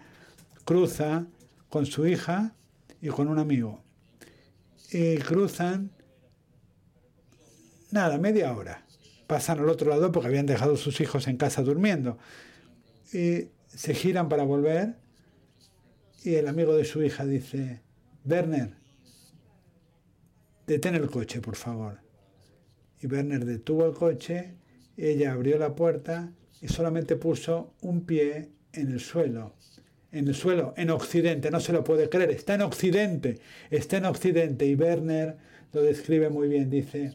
[0.65, 1.27] cruza
[1.69, 2.53] con su hija
[3.01, 3.83] y con un amigo.
[4.91, 5.91] Y cruzan,
[7.91, 8.85] nada, media hora.
[9.27, 12.17] Pasan al otro lado porque habían dejado sus hijos en casa durmiendo.
[13.11, 14.95] Y se giran para volver
[16.23, 17.81] y el amigo de su hija dice,
[18.25, 18.75] Werner,
[20.65, 22.06] detén el coche, por favor
[23.01, 24.53] y Werner detuvo el coche,
[24.97, 26.31] ella abrió la puerta
[26.61, 29.53] y solamente puso un pie en el suelo.
[30.11, 34.05] En el suelo, en Occidente, no se lo puede creer, está en Occidente, está en
[34.05, 34.65] Occidente.
[34.65, 35.37] Y Werner
[35.73, 37.13] lo describe muy bien, dice,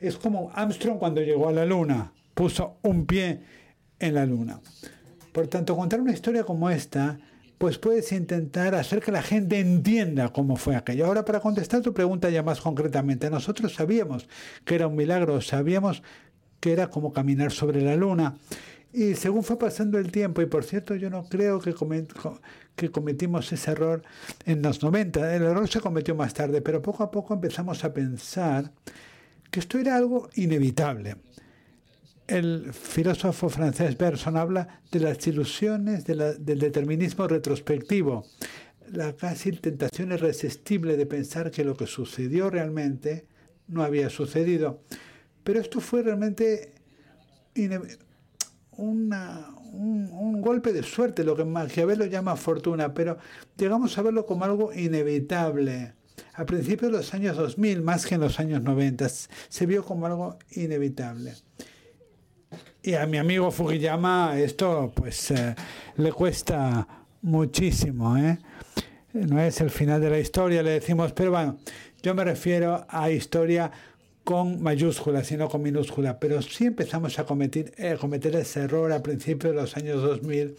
[0.00, 3.40] es como Armstrong cuando llegó a la Luna, puso un pie
[3.98, 4.60] en la Luna.
[5.32, 7.18] Por tanto, contar una historia como esta
[7.64, 11.06] pues puedes intentar hacer que la gente entienda cómo fue aquello.
[11.06, 14.28] Ahora, para contestar tu pregunta ya más concretamente, nosotros sabíamos
[14.66, 16.02] que era un milagro, sabíamos
[16.60, 18.36] que era como caminar sobre la luna.
[18.92, 21.74] Y según fue pasando el tiempo, y por cierto, yo no creo que,
[22.76, 24.02] que cometimos ese error
[24.44, 27.94] en los 90, el error se cometió más tarde, pero poco a poco empezamos a
[27.94, 28.72] pensar
[29.50, 31.16] que esto era algo inevitable
[32.26, 38.26] el filósofo francés Bergson habla de las ilusiones del determinismo retrospectivo,
[38.92, 43.26] la casi tentación irresistible de pensar que lo que sucedió realmente
[43.68, 44.82] no había sucedido.
[45.42, 46.72] Pero esto fue realmente
[48.76, 49.10] un,
[50.40, 53.18] golpe de suerte, lo que Maquiavelo llama fortuna, pero
[53.56, 55.94] llegamos a verlo como algo inevitable.
[56.34, 60.06] A principios de los años 2000, más que en los años 90, se vio como
[60.06, 61.34] algo inevitable.
[62.86, 65.54] Y a mi amigo Fujiyama esto pues eh,
[65.96, 66.86] le cuesta
[67.22, 68.14] muchísimo.
[68.18, 68.38] ¿eh?
[69.14, 71.58] No es el final de la historia, le decimos, pero bueno,
[72.02, 73.70] yo me refiero a historia
[74.22, 78.92] con mayúsculas y no con minúscula, pero sí empezamos a cometer, eh, cometer ese error
[78.92, 80.54] a principios de los años 2000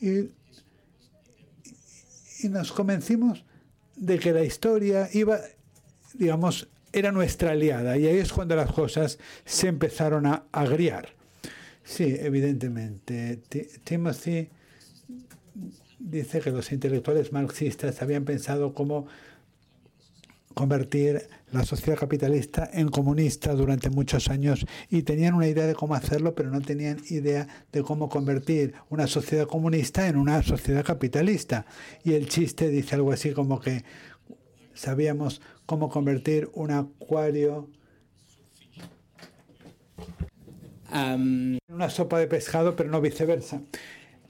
[0.00, 0.18] y,
[2.44, 3.44] y nos convencimos
[3.94, 5.38] de que la historia iba,
[6.14, 11.21] digamos, era nuestra aliada y ahí es cuando las cosas se empezaron a agriar.
[11.84, 13.40] Sí, evidentemente.
[13.84, 14.48] Timothy
[15.98, 19.06] dice que los intelectuales marxistas habían pensado cómo
[20.54, 25.94] convertir la sociedad capitalista en comunista durante muchos años y tenían una idea de cómo
[25.94, 31.66] hacerlo, pero no tenían idea de cómo convertir una sociedad comunista en una sociedad capitalista.
[32.04, 33.84] Y el chiste dice algo así como que
[34.74, 37.68] sabíamos cómo convertir un acuario
[40.92, 43.62] una sopa de pescado, pero no viceversa.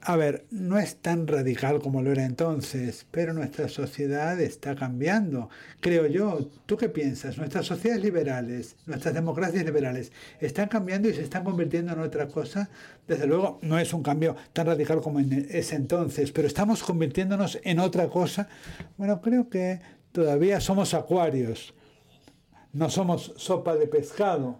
[0.05, 5.49] A ver, no es tan radical como lo era entonces, pero nuestra sociedad está cambiando,
[5.79, 6.51] creo yo.
[6.67, 7.39] ¿Tú qué piensas?
[7.39, 12.69] Nuestras sociedades liberales, nuestras democracias liberales, están cambiando y se están convirtiendo en otra cosa.
[13.07, 17.61] Desde luego, no es un cambio tan radical como en ese entonces, pero estamos convirtiéndonos
[17.63, 18.49] en otra cosa.
[18.97, 21.75] Bueno, creo que todavía somos acuarios,
[22.73, 24.59] no somos sopa de pescado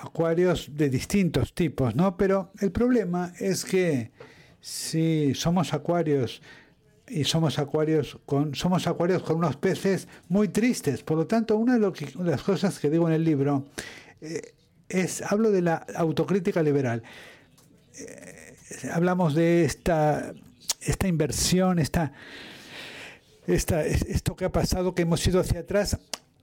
[0.00, 2.16] acuarios de distintos tipos, ¿no?
[2.16, 4.10] Pero el problema es que
[4.60, 6.42] si somos acuarios
[7.08, 11.78] y somos acuarios con somos acuarios con unos peces muy tristes, por lo tanto, una
[11.78, 11.92] de,
[12.24, 13.66] las cosas que digo en el libro
[14.20, 14.54] eh,
[14.88, 17.02] es hablo de la autocrítica liberal.
[17.98, 18.56] Eh,
[18.92, 20.32] hablamos de esta
[20.80, 22.12] esta inversión, esta,
[23.46, 25.98] esta, esto que ha pasado, que hemos ido hacia atrás,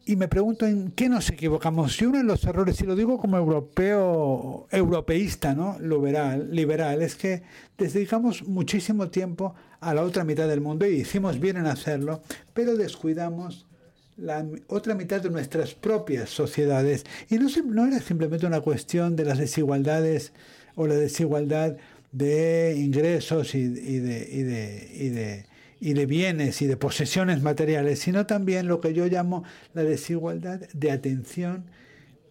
[0.08, 2.02] y me pregunto en qué nos equivocamos.
[2.02, 5.78] Y uno de los errores, y lo digo como europeo, europeísta, ¿no?
[5.80, 7.44] liberal, liberal, es que
[7.78, 12.22] dedicamos muchísimo tiempo a la otra mitad del mundo y hicimos bien en hacerlo,
[12.54, 13.68] pero descuidamos
[14.16, 17.06] la otra mitad de nuestras propias sociedades.
[17.30, 20.32] Y no, no era simplemente una cuestión de las desigualdades
[20.76, 21.76] o la desigualdad
[22.14, 27.42] de ingresos y, y de, y de, y de y de bienes y de posesiones
[27.42, 31.66] materiales, sino también lo que yo llamo la desigualdad de atención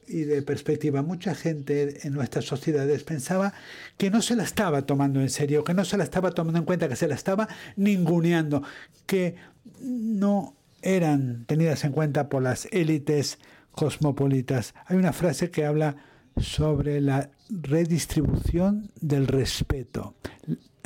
[0.08, 1.02] y de perspectiva.
[1.02, 3.52] Mucha gente en nuestras sociedades pensaba
[3.96, 6.64] que no se la estaba tomando en serio, que no se la estaba tomando en
[6.64, 8.62] cuenta, que se la estaba ninguneando,
[9.06, 9.36] que
[9.80, 13.38] no eran tenidas en cuenta por las élites
[13.72, 14.74] cosmopolitas.
[14.86, 15.96] Hay una frase que habla
[16.36, 20.14] sobre la redistribución del respeto.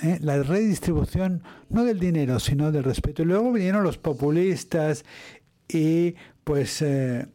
[0.03, 0.19] ¿Eh?
[0.21, 3.23] La redistribución no del dinero, sino del respeto.
[3.23, 5.05] Y luego vinieron los populistas
[5.69, 7.27] y pues eh,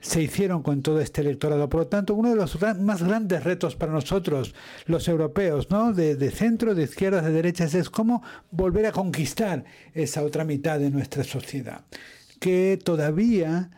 [0.00, 1.68] se hicieron con todo este electorado.
[1.68, 4.54] Por lo tanto, uno de los más grandes retos para nosotros,
[4.86, 5.92] los europeos, ¿no?
[5.92, 10.80] de, de centro, de izquierdas, de derechas, es cómo volver a conquistar esa otra mitad
[10.80, 11.84] de nuestra sociedad,
[12.40, 13.70] que todavía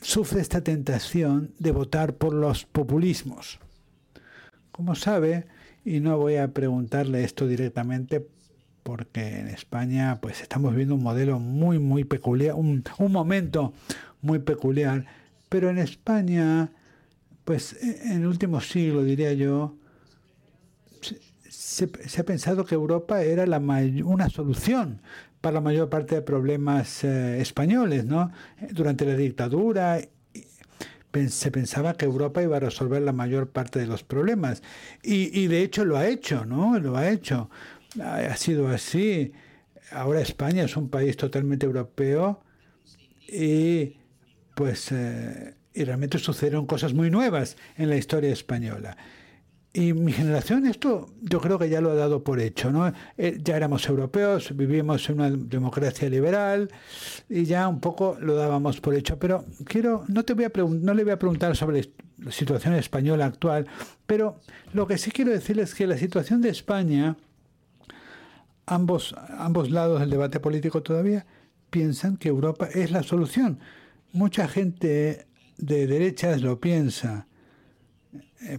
[0.00, 3.60] sufre esta tentación de votar por los populismos.
[4.72, 5.46] Como sabe,
[5.96, 8.26] y no voy a preguntarle esto directamente
[8.82, 13.72] porque en España pues estamos viendo un modelo muy muy peculiar, un, un momento
[14.20, 15.04] muy peculiar
[15.48, 16.72] pero en España,
[17.44, 19.76] pues e, en el último siglo, diría yo,
[21.48, 21.88] se,
[22.20, 25.00] ha pensado que Europa era la una solución
[25.40, 28.32] para la mayor parte de problemas eh, españoles, ¿no?
[28.72, 30.00] Durante la dictadura
[31.28, 34.62] se pensaba que Europa iba a resolver la mayor parte de los problemas.
[35.02, 36.78] Y, y, de hecho lo ha hecho, ¿no?
[36.78, 37.50] Lo ha hecho.
[38.02, 39.32] Ha sido así.
[39.90, 42.42] Ahora España es un país totalmente europeo
[43.26, 43.96] y
[44.54, 48.96] pues eh, y realmente sucedieron cosas muy nuevas en la historia española.
[49.78, 52.92] Y mi generación esto yo creo que ya lo ha dado por hecho, ¿no?
[53.16, 56.68] Eh, ya éramos europeos, vivíamos en una democracia liberal
[57.28, 59.20] y ya un poco lo dábamos por hecho.
[59.20, 63.26] Pero quiero, no te voy a no le voy a preguntar sobre la situación española
[63.26, 63.68] actual,
[64.04, 64.40] pero
[64.72, 67.16] lo que sí quiero decirles es que la situación de España,
[68.66, 71.24] ambos, ambos lados del debate político todavía
[71.70, 73.60] piensan que Europa es la solución
[74.12, 77.28] mucha gente de derechas lo piensa.
[78.40, 78.58] Eh,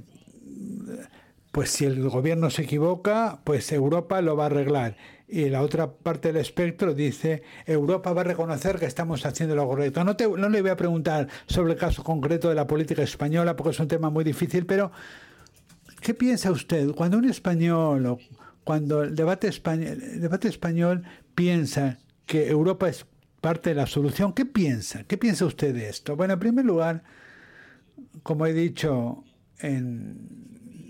[1.60, 4.96] pues si el gobierno se equivoca, pues Europa lo va a arreglar.
[5.28, 9.68] Y la otra parte del espectro dice, Europa va a reconocer que estamos haciendo lo
[9.68, 10.06] correcto.
[10.06, 10.16] No,
[10.48, 13.90] le voy a preguntar sobre el caso concreto de la política española, porque es un
[13.90, 14.94] tema muy difícil, pero
[16.00, 18.20] ¿qué piensa usted cuando un español o
[18.64, 21.04] cuando el debate español, el debate español
[21.36, 23.06] piensa que Europa es
[23.42, 24.32] parte de la solución.
[24.32, 25.04] ¿Qué piensa?
[25.04, 26.16] ¿Qué piensa usted de esto?
[26.16, 27.04] Bueno, en primer lugar,
[28.24, 29.26] como he dicho
[29.60, 30.49] en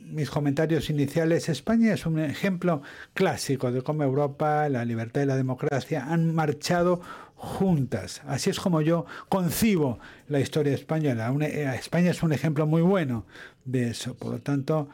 [0.09, 2.81] mis comentarios iniciales, España es un ejemplo
[3.13, 7.01] clásico de cómo Europa, la libertad y la democracia han marchado
[7.35, 8.21] juntas.
[8.25, 11.33] Así es como yo concibo la historia española.
[11.41, 13.25] Eh, España es un ejemplo muy bueno
[13.65, 14.15] de eso.
[14.15, 14.89] Por lo tanto,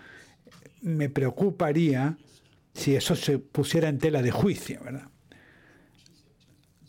[0.81, 2.17] me preocuparía
[2.73, 5.07] si eso se pusiera en tela de juicio, ¿verdad?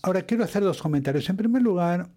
[0.03, 1.29] Ahora quiero hacer dos comentarios.
[1.31, 2.09] En primer lugar,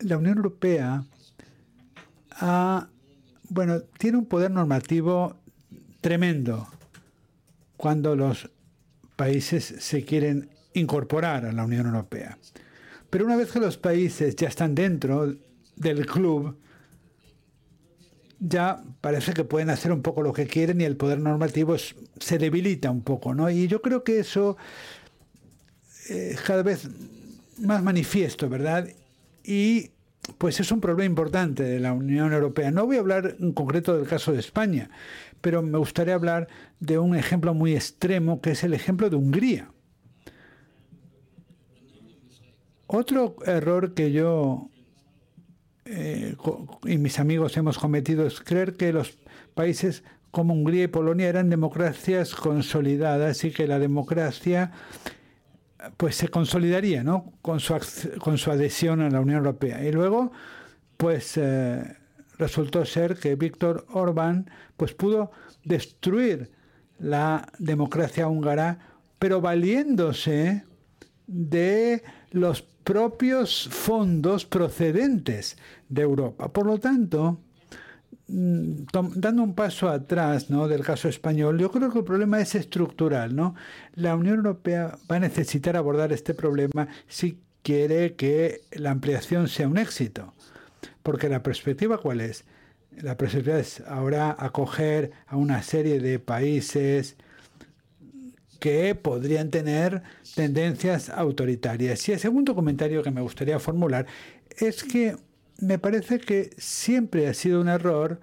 [0.00, 1.04] la Unión Europea
[3.48, 5.36] bueno, tiene un poder normativo
[6.00, 6.68] tremendo
[7.76, 8.50] cuando los
[9.16, 12.38] países se quieren incorporar a la Unión Europea.
[13.10, 15.34] Pero una vez que los países ya están dentro
[15.76, 16.56] del club,
[18.38, 22.38] ya parece que pueden hacer un poco lo que quieren y el poder normativo se
[22.38, 23.50] debilita un poco, ¿no?
[23.50, 24.56] Y yo creo que eso
[26.08, 26.88] es eh, cada vez
[27.58, 28.88] más manifiesto, ¿verdad?
[29.44, 29.90] Y
[30.38, 32.70] pues es un problema importante de la Unión Europea.
[32.70, 34.90] No voy a hablar en concreto del caso de España,
[35.40, 36.48] pero me gustaría hablar
[36.80, 39.70] de un ejemplo muy extremo, que es el ejemplo de Hungría.
[42.86, 44.70] Otro error que yo
[45.84, 46.36] eh,
[46.84, 49.18] y mis amigos hemos cometido es creer que los
[49.54, 54.72] países como Hungría y Polonia eran democracias consolidadas y que la democracia
[55.96, 57.32] pues se consolidaría ¿no?
[57.42, 57.74] con, su,
[58.18, 59.84] con su adhesión a la Unión Europea.
[59.84, 60.32] Y luego,
[60.96, 61.96] pues eh,
[62.38, 65.30] resultó ser que Víctor Orbán pues pudo
[65.64, 66.50] destruir
[66.98, 68.78] la democracia húngara,
[69.18, 70.64] pero valiéndose
[71.26, 75.56] de los propios fondos procedentes
[75.88, 76.52] de Europa.
[76.52, 77.40] Por lo tanto,
[78.32, 80.68] dando un paso atrás ¿no?
[80.68, 83.34] del caso español, yo creo que el problema es estructural.
[83.34, 83.54] ¿no?
[83.94, 89.68] La Unión Europea va a necesitar abordar este problema si quiere que la ampliación sea
[89.68, 90.32] un éxito.
[91.02, 92.44] Porque la perspectiva cuál es?
[93.02, 97.16] La perspectiva es ahora acoger a una serie de países
[98.58, 100.02] que podrían tener
[100.34, 102.06] tendencias autoritarias.
[102.08, 104.06] Y el segundo comentario que me gustaría formular
[104.58, 105.16] es que
[105.60, 108.20] me parece que siempre ha sido un error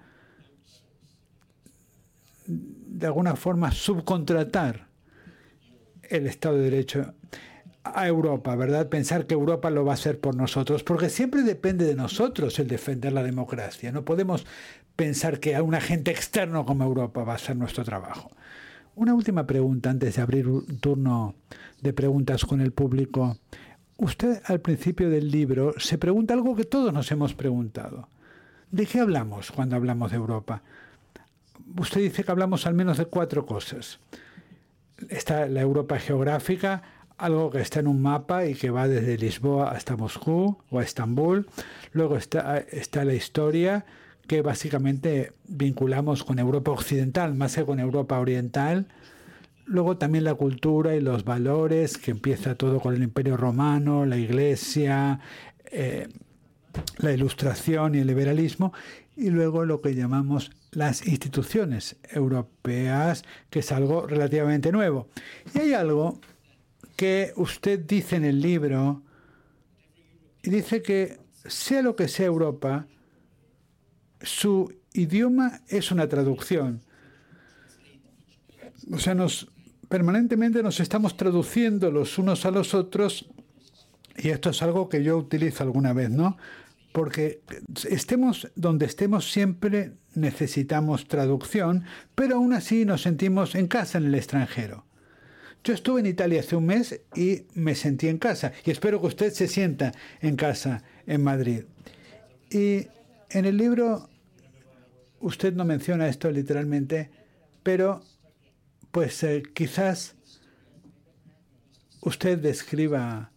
[2.46, 4.88] de alguna forma subcontratar
[6.02, 7.14] el Estado de Derecho.
[7.84, 8.88] a Europa, ¿verdad?
[8.90, 12.68] Pensar que Europa lo va a hacer por nosotros, porque siempre depende de nosotros el
[12.68, 13.92] defender la democracia.
[13.92, 14.44] No podemos
[14.94, 18.30] pensar que a un agente externo como Europa va a hacer nuestro trabajo.
[18.94, 21.34] Una última pregunta antes de abrir un turno
[21.80, 23.38] de preguntas con el público.
[23.98, 28.08] Usted al principio del libro se pregunta algo que todos nos hemos preguntado.
[28.70, 30.62] ¿De qué hablamos cuando hablamos de Europa?
[31.76, 33.98] Usted dice que hablamos al menos de cuatro cosas.
[35.08, 36.82] Está la Europa geográfica,
[37.16, 41.48] algo que está en un mapa y que va desde Lisboa hasta Moscú o Estambul.
[41.92, 43.84] Luego está, está la historia,
[44.28, 48.86] que básicamente vinculamos con Europa occidental más que con Europa oriental.
[49.68, 54.16] Luego también la cultura y los valores, que empieza todo con el Imperio Romano, la
[54.16, 55.20] Iglesia,
[55.70, 56.08] eh,
[56.96, 58.72] la Ilustración y el liberalismo.
[59.14, 65.08] Y luego lo que llamamos las instituciones europeas, que es algo relativamente nuevo.
[65.54, 66.18] Y hay algo
[66.96, 69.02] que usted dice en el libro,
[70.42, 72.86] y dice que sea lo que sea Europa,
[74.22, 76.80] su idioma es una traducción.
[78.90, 79.48] O sea, nos,
[79.88, 83.28] permanentemente nos estamos traduciendo los unos a los otros
[84.16, 86.36] y esto es algo que yo utilizo alguna vez, ¿no?
[86.92, 87.40] Porque
[87.88, 91.84] estemos donde estemos siempre necesitamos traducción,
[92.14, 94.84] pero aún así nos sentimos en casa en el extranjero.
[95.62, 99.08] Yo estuve en Italia hace un mes y me sentí en casa y espero que
[99.08, 101.64] usted se sienta en casa en Madrid.
[102.50, 102.88] Y
[103.30, 104.08] en el libro
[105.20, 107.10] usted no menciona esto literalmente,
[107.62, 108.02] pero
[108.90, 110.16] pues eh, quizás
[112.00, 113.32] usted describa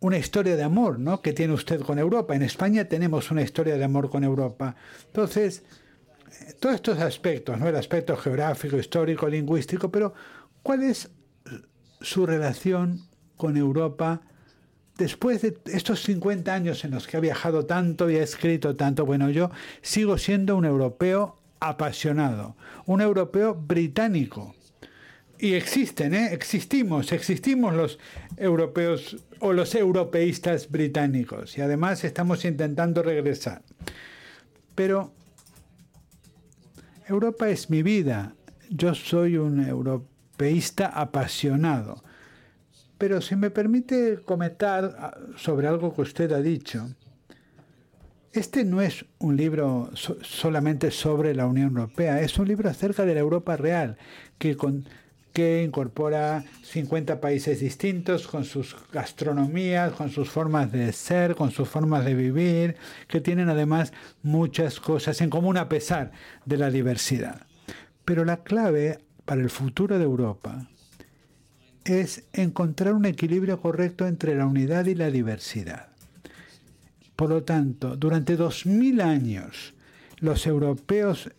[0.00, 1.22] una historia de amor, ¿no?
[1.22, 2.34] Que tiene usted con Europa.
[2.34, 4.74] En España tenemos una historia de amor con Europa.
[5.06, 5.62] Entonces,
[6.40, 7.68] eh, todos estos aspectos, ¿no?
[7.68, 10.12] El aspecto geográfico, histórico, lingüístico, pero
[10.62, 11.10] ¿cuál es
[12.00, 13.00] su relación
[13.36, 14.22] con Europa
[14.98, 19.06] después de estos 50 años en los que ha viajado tanto y ha escrito tanto,
[19.06, 19.50] bueno, yo
[19.80, 22.56] sigo siendo un europeo apasionado,
[22.86, 24.54] un europeo británico.
[25.42, 26.28] Y existen, ¿eh?
[26.30, 27.98] existimos, existimos los
[28.36, 33.60] europeos o los europeístas británicos y además estamos intentando regresar.
[34.76, 35.12] Pero
[37.08, 38.36] Europa es mi vida,
[38.70, 42.04] yo soy un europeísta apasionado.
[42.96, 46.86] Pero si me permite comentar ah, sobre algo que usted ha dicho,
[48.32, 49.90] este no es un libro
[50.22, 53.98] solamente sobre la Unión Europea, es un libro acerca de la Europa real,
[54.38, 54.56] que,
[55.32, 61.68] que incorpora 50 países distintos, con sus gastronomías, con sus formas de ser, con sus
[61.68, 62.76] formas de vivir,
[63.08, 66.12] que tienen además muchas cosas en común a pesar
[66.44, 67.46] de la diversidad.
[68.04, 70.68] Pero la clave para el futuro de Europa
[71.84, 75.88] es encontrar un equilibrio correcto entre la unidad y la diversidad.
[77.16, 79.74] Por lo tanto, durante dos mil años
[80.18, 81.30] los europeos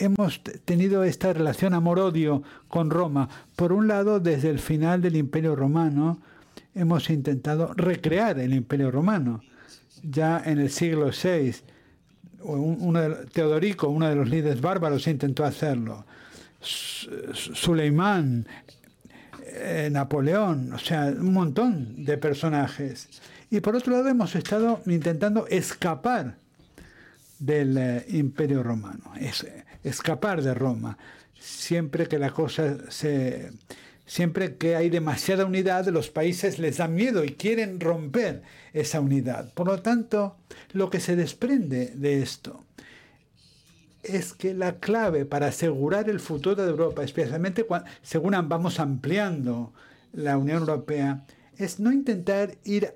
[0.00, 3.28] hemos tenido esta relación amor-odio con Roma.
[3.56, 6.20] Por un lado, desde el final del Imperio Romano,
[6.74, 9.42] hemos intentado recrear el Imperio Romano.
[10.02, 11.56] Ya en el siglo VI,
[13.32, 16.06] Teodorico, uno de los líderes bárbaros, intentó hacerlo.
[16.60, 18.46] Suleimán,
[19.46, 23.08] eh, Napoleón, o sea, un montón de personajes.
[23.50, 26.36] Y por otro lado hemos estado intentando escapar
[27.40, 29.44] del eh, imperio romano, es,
[29.82, 30.96] escapar de Roma.
[31.38, 33.50] Siempre que la cosa se...
[34.06, 39.52] Siempre que hay demasiada unidad, los países les da miedo y quieren romper esa unidad.
[39.54, 40.36] Por lo tanto,
[40.72, 42.64] lo que se desprende de esto
[44.02, 47.64] es que la clave para asegurar el futuro de Europa, especialmente
[48.02, 49.72] según vamos ampliando
[50.12, 51.24] la Unión Europea,
[51.56, 52.94] es no intentar ir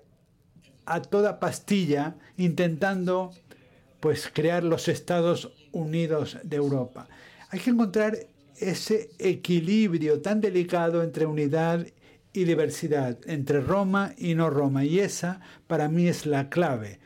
[0.87, 3.33] a toda pastilla intentando
[4.05, 7.09] pues crear los Estados Unidos de Europa.
[7.49, 8.15] Hay que encontrar
[8.59, 11.87] ese equilibrio tan delicado entre unidad
[12.35, 14.85] y diversidad, entre Roma y no Roma.
[14.85, 17.01] Y esa para mí es la clave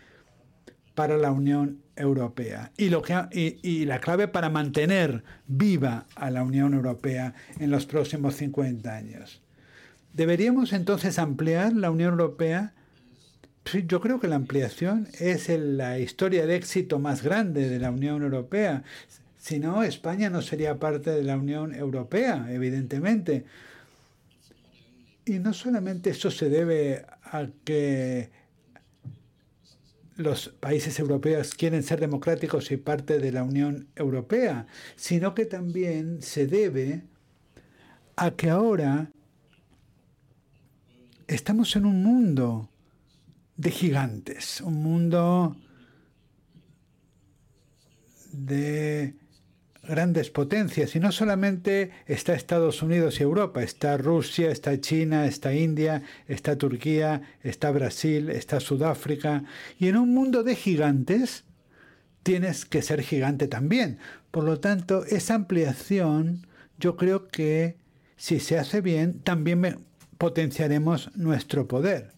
[0.96, 6.42] para la Unión Europea y, lo que, y, la clave para mantener viva a la
[6.42, 9.40] Unión Europea en los próximos 50 años.
[10.14, 12.74] ¿Deberíamos entonces ampliar la Unión Europea?
[13.72, 18.22] Yo creo que la ampliación es la historia de éxito más grande de la Unión
[18.22, 18.84] Europea.
[19.36, 23.44] Si no, España no sería parte de la Unión Europea, evidentemente.
[25.24, 28.30] Y no solamente eso se debe a que
[30.16, 34.66] los países europeos quieren ser democráticos y parte de la Unión Europea,
[34.96, 37.02] sino que también se debe
[38.16, 39.10] a que ahora
[41.28, 42.68] estamos en un mundo
[43.59, 45.56] de gigantes, un mundo
[48.32, 49.14] de
[49.82, 50.94] grandes potencias.
[50.94, 56.56] Y no solamente está Estados Unidos y Europa, está Rusia, está China, está India, está
[56.56, 59.42] Turquía, está Brasil, está Sudáfrica.
[59.78, 61.44] Y en un mundo de gigantes
[62.22, 63.98] tienes que ser gigante también.
[64.30, 66.46] Por lo tanto, esa ampliación
[66.78, 67.76] yo creo que
[68.16, 69.84] si se hace bien también
[70.16, 72.17] potenciaremos nuestro poder,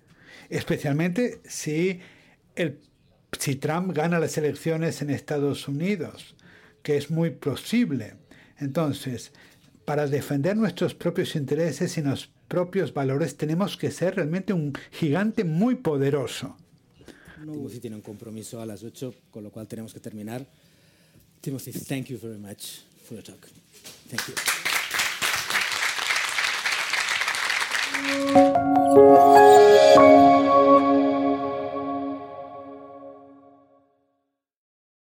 [0.50, 2.00] especialmente si
[2.56, 2.78] el
[3.38, 6.34] si Trump gana las elecciones en Estados Unidos
[6.82, 8.14] que es muy posible.
[8.58, 9.32] Entonces,
[9.84, 15.44] para defender nuestros propios intereses y nuestros propios valores tenemos que ser realmente un gigante
[15.44, 16.56] muy poderoso.
[17.40, 20.46] Timothy tiene un compromiso a las 8, con lo cual tenemos que terminar.
[21.40, 23.46] Timothy, thank you very much for your talk.
[24.08, 24.20] Thank
[28.74, 28.79] you.